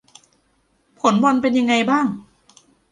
[0.99, 2.05] ผลบอลเป็นยังไงบ้าง